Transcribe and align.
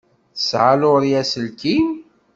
Tesɛa 0.35 0.73
Laurie 0.79 1.19
aselkim? 1.21 1.87